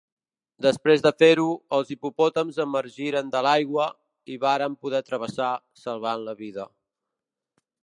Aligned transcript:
Després 0.65 1.01
de 1.05 1.09
fer-ho, 1.23 1.43
els 1.77 1.91
hipopòtams 1.95 2.57
emergiren 2.65 3.29
de 3.37 3.43
l’aigua, 3.49 3.87
i 4.35 4.39
varen 4.47 4.81
poder 4.87 5.03
travessar, 5.13 5.53
salvant 5.85 6.27
la 6.31 6.37
vida. 6.45 6.69